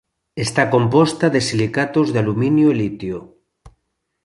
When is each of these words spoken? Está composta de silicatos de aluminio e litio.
Está 0.45 0.63
composta 0.75 1.25
de 1.33 1.41
silicatos 1.49 2.07
de 2.13 2.19
aluminio 2.23 2.67
e 2.69 2.75
litio. 2.81 3.17